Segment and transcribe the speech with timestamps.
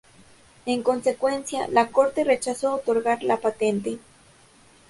[0.65, 3.99] En consecuencia, la corte rechazó otorgar la patente.